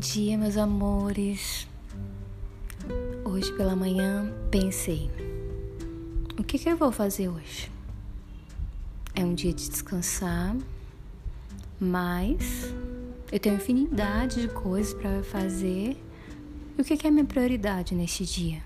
[0.00, 1.68] dia, meus amores.
[3.22, 5.10] Hoje pela manhã pensei:
[6.38, 7.70] o que, que eu vou fazer hoje?
[9.14, 10.56] É um dia de descansar,
[11.78, 12.74] mas
[13.30, 16.02] eu tenho infinidade de coisas para fazer.
[16.78, 18.62] E o que, que é minha prioridade neste dia?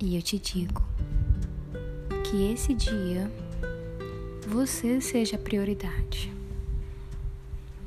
[0.00, 0.84] E eu te digo
[2.30, 3.28] que esse dia
[4.46, 6.41] você seja a prioridade.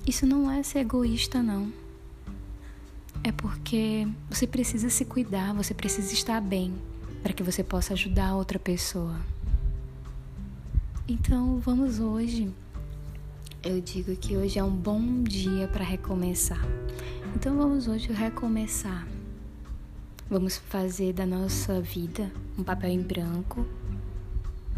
[0.06, 1.74] Isso não é ser egoísta, não.
[3.24, 6.76] É porque você precisa se cuidar, você precisa estar bem
[7.24, 9.20] para que você possa ajudar outra pessoa.
[11.08, 12.54] Então, vamos hoje.
[13.64, 16.62] Eu digo que hoje é um bom dia para recomeçar.
[17.36, 19.08] Então, vamos hoje recomeçar.
[20.30, 23.66] Vamos fazer da nossa vida um papel em branco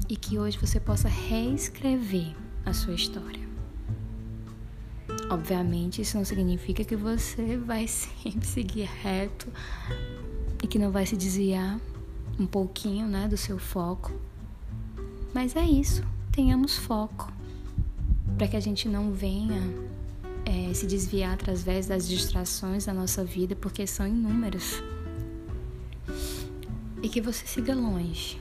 [0.07, 2.33] e que hoje você possa reescrever
[2.65, 3.46] a sua história.
[5.29, 9.47] Obviamente, isso não significa que você vai sempre seguir reto
[10.63, 11.79] e que não vai se desviar
[12.39, 14.13] um pouquinho, né, do seu foco.
[15.33, 17.31] Mas é isso, tenhamos foco
[18.37, 19.61] para que a gente não venha
[20.45, 24.81] é, se desviar através das distrações da nossa vida, porque são inúmeras.
[27.03, 28.39] E que você siga longe.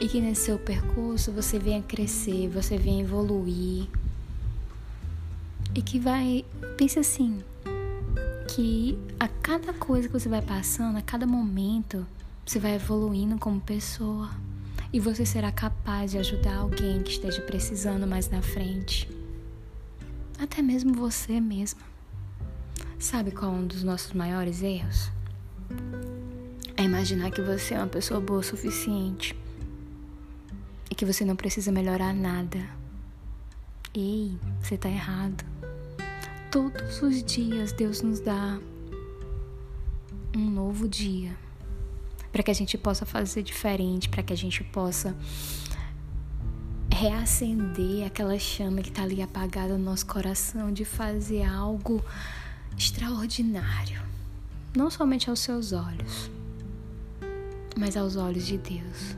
[0.00, 3.88] E que nesse seu percurso você venha crescer, você venha evoluir
[5.74, 6.44] e que vai.
[6.76, 7.42] Pense assim:
[8.48, 12.06] que a cada coisa que você vai passando, a cada momento,
[12.44, 14.30] você vai evoluindo como pessoa.
[14.92, 19.08] E você será capaz de ajudar alguém que esteja precisando mais na frente.
[20.36, 21.82] Até mesmo você mesma.
[22.98, 25.12] Sabe qual é um dos nossos maiores erros?
[26.76, 29.36] É imaginar que você é uma pessoa boa o suficiente
[30.90, 32.58] e que você não precisa melhorar nada.
[33.94, 35.44] Ei, você tá errado.
[36.50, 38.58] Todos os dias Deus nos dá
[40.36, 41.36] um novo dia
[42.32, 45.16] para que a gente possa fazer diferente, para que a gente possa
[46.92, 52.04] reacender aquela chama que está ali apagada no nosso coração de fazer algo
[52.76, 54.02] extraordinário,
[54.76, 56.32] não somente aos seus olhos,
[57.78, 59.16] mas aos olhos de Deus.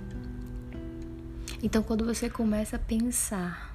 [1.63, 3.72] Então, quando você começa a pensar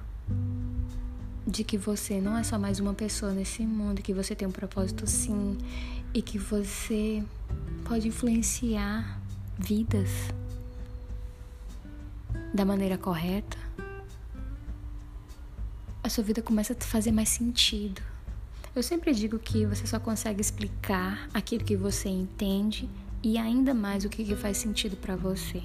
[1.48, 4.52] de que você não é só mais uma pessoa nesse mundo, que você tem um
[4.52, 5.56] propósito sim
[6.12, 7.24] e que você
[7.86, 9.18] pode influenciar
[9.58, 10.10] vidas
[12.52, 13.56] da maneira correta,
[16.04, 18.02] a sua vida começa a fazer mais sentido.
[18.76, 22.88] Eu sempre digo que você só consegue explicar aquilo que você entende
[23.22, 25.62] e ainda mais o que faz sentido para você.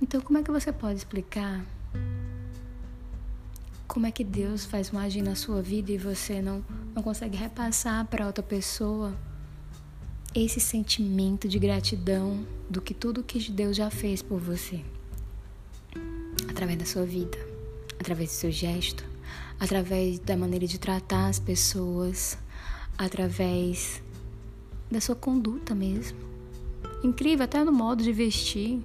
[0.00, 1.62] Então, como é que você pode explicar
[3.92, 6.64] como é que Deus faz um agir na sua vida e você não,
[6.94, 9.14] não consegue repassar para outra pessoa
[10.34, 14.82] esse sentimento de gratidão do que tudo que Deus já fez por você
[16.48, 17.36] através da sua vida,
[18.00, 19.04] através do seu gesto,
[19.60, 22.38] através da maneira de tratar as pessoas,
[22.96, 24.02] através
[24.90, 26.18] da sua conduta mesmo.
[27.04, 28.82] Incrível, até no modo de vestir.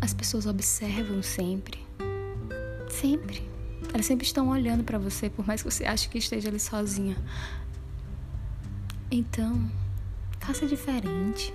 [0.00, 1.83] As pessoas observam sempre
[3.04, 3.42] Sempre.
[3.92, 7.14] Elas sempre estão olhando para você, por mais que você ache que esteja ali sozinha.
[9.10, 9.70] Então,
[10.40, 11.52] faça diferente.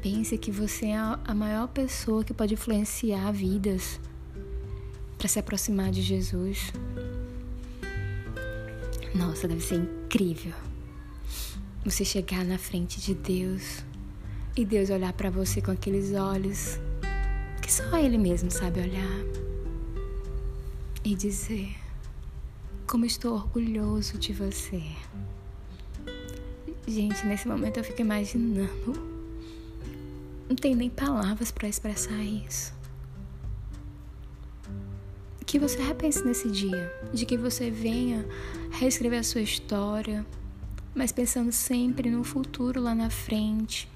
[0.00, 3.98] Pense que você é a maior pessoa que pode influenciar vidas
[5.18, 6.72] para se aproximar de Jesus.
[9.12, 10.54] Nossa, deve ser incrível.
[11.84, 13.84] Você chegar na frente de Deus
[14.56, 16.78] e Deus olhar para você com aqueles olhos
[17.60, 19.43] que só Ele mesmo sabe olhar
[21.04, 21.76] e dizer
[22.86, 24.82] como estou orgulhoso de você.
[26.86, 29.14] Gente, nesse momento eu fico imaginando.
[30.48, 32.72] Não tem nem palavras para expressar isso.
[35.46, 38.26] Que você repense nesse dia, de que você venha
[38.70, 40.26] reescrever a sua história,
[40.94, 43.90] mas pensando sempre no futuro lá na frente.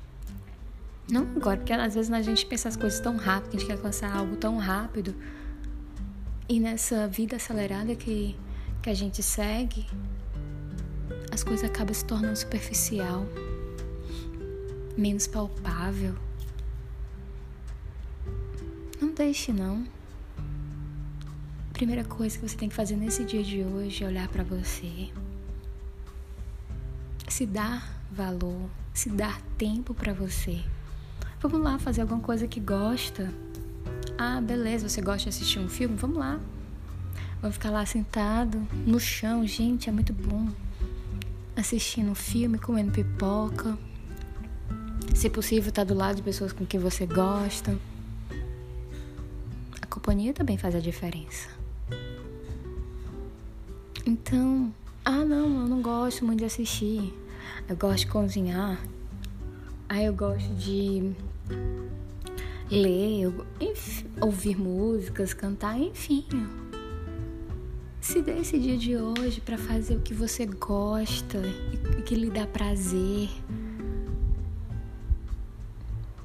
[1.11, 3.75] Não agora, porque às vezes a gente pensa as coisas tão rápido, a gente quer
[3.75, 5.15] alcançar algo tão rápido
[6.49, 8.35] e nessa vida acelerada que,
[8.83, 9.87] que a gente segue,
[11.31, 13.27] as coisas acabam se tornando superficial,
[14.97, 16.15] menos palpável.
[19.00, 19.85] Não deixe não.
[21.71, 24.43] A primeira coisa que você tem que fazer nesse dia de hoje é olhar para
[24.43, 25.11] você.
[27.29, 30.65] Se dar valor, se dar tempo para você.
[31.41, 33.33] Vamos lá fazer alguma coisa que gosta
[34.19, 35.94] ah, beleza, você gosta de assistir um filme?
[35.97, 36.41] Vamos lá.
[37.41, 40.49] Vão ficar lá sentado no chão, gente, é muito bom.
[41.55, 43.79] Assistindo um filme, comendo pipoca.
[45.15, 47.79] Se possível, tá do lado de pessoas com quem você gosta.
[49.81, 51.49] A companhia também faz a diferença.
[54.05, 54.75] Então,
[55.05, 57.14] ah não, eu não gosto muito de assistir.
[57.69, 58.81] Eu gosto de cozinhar.
[59.88, 61.14] Aí eu gosto de
[62.70, 66.25] ler, enfim, ouvir músicas, cantar, enfim.
[68.00, 71.43] Se dê esse dia de hoje para fazer o que você gosta
[71.99, 73.29] e que lhe dá prazer.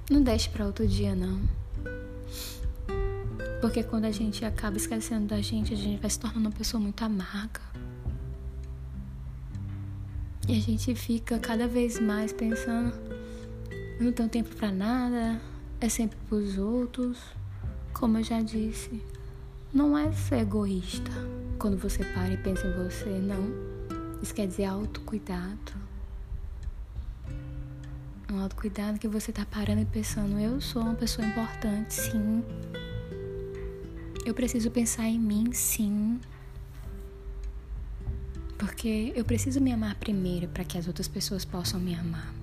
[0.09, 1.41] Não deixe para outro dia, não.
[3.59, 6.81] Porque quando a gente acaba esquecendo da gente, a gente vai se tornando uma pessoa
[6.81, 7.61] muito amarga.
[10.47, 12.93] E a gente fica cada vez mais pensando:
[13.97, 15.41] eu não tenho tempo para nada,
[15.83, 17.19] é sempre pros outros.
[17.93, 19.01] Como eu já disse,
[19.73, 21.11] não é ser egoísta
[21.59, 23.43] quando você para e pensa em você, não.
[24.21, 25.73] Isso quer dizer autocuidado.
[28.31, 32.43] Um autocuidado que você tá parando e pensando: eu sou uma pessoa importante, sim.
[34.25, 36.19] Eu preciso pensar em mim, sim.
[38.57, 42.42] Porque eu preciso me amar primeiro para que as outras pessoas possam me amar.